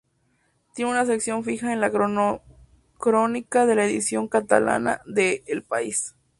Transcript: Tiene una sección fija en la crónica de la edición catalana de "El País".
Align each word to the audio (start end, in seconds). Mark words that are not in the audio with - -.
Tiene 0.73 0.89
una 0.89 1.05
sección 1.05 1.43
fija 1.43 1.71
en 1.73 1.79
la 1.79 1.91
crónica 2.97 3.67
de 3.67 3.75
la 3.75 3.85
edición 3.85 4.27
catalana 4.27 5.03
de 5.05 5.43
"El 5.45 5.61
País". 5.61 6.15